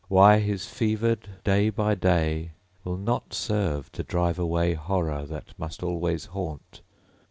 Why 0.07 0.39
his 0.39 0.65
fevered 0.65 1.29
day 1.43 1.69
by 1.69 1.93
day 1.93 2.53
Will 2.83 2.97
not 2.97 3.35
serve 3.35 3.91
to 3.91 4.01
drive 4.01 4.39
away 4.39 4.73
Horror 4.73 5.25
that 5.27 5.53
must 5.59 5.83
always 5.83 6.25
haunt 6.25 6.81